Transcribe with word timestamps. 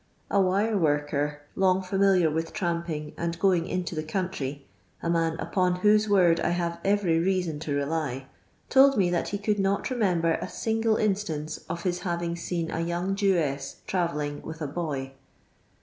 A 0.31 0.41
wire 0.41 0.79
worker,.' 0.79 1.43
long 1.55 1.83
familiar 1.83 2.31
with 2.31 2.53
tramping 2.53 3.13
and 3.19 3.37
going 3.37 3.67
into 3.67 3.93
the 3.93 4.01
J 4.01 4.07
country— 4.07 4.65
a 5.03 5.11
man 5.11 5.35
upon 5.39 5.75
whose 5.75 6.09
word 6.09 6.39
I 6.39 6.49
have 6.49 6.79
every 6.83 7.19
reason 7.19 7.59
to 7.59 7.75
rely— 7.75 8.25
told 8.71 8.97
me 8.97 9.11
that 9.11 9.27
he 9.27 9.37
could 9.37 9.59
not 9.59 9.91
remember 9.91 10.39
a 10.41 10.49
single 10.49 10.95
instance 10.95 11.59
of 11.69 11.83
his 11.83 11.99
having 11.99 12.35
seen 12.35 12.71
a 12.71 12.77
yoimg 12.77 13.13
Jewess" 13.13 13.75
travelling" 13.85 14.41
with 14.41 14.59
a 14.59 14.67
bor. 14.67 15.11